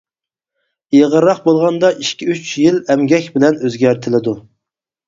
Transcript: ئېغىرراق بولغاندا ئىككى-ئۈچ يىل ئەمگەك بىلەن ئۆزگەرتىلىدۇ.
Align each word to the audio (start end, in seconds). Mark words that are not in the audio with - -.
ئېغىرراق 0.99 1.43
بولغاندا 1.43 1.93
ئىككى-ئۈچ 1.99 2.51
يىل 2.65 2.83
ئەمگەك 2.89 3.33
بىلەن 3.39 3.63
ئۆزگەرتىلىدۇ. 3.69 4.37